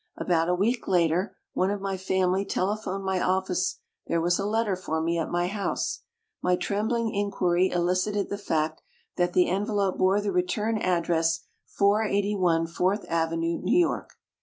[0.17, 3.77] About a week later, one of my family tele phoned my office
[4.07, 5.99] there was a letter for me at my house.
[6.41, 8.81] My trembling inquiry elicited the fact
[9.17, 11.41] that the envelope bore the return ad dress,
[11.77, 14.13] 481 Fourth Avenue, New York.